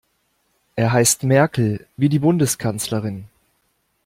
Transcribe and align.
Er 0.75 0.93
heißt 0.93 1.21
Merkel, 1.21 1.85
wie 1.95 2.09
die 2.09 2.17
Bundeskanzlerin. 2.17 3.25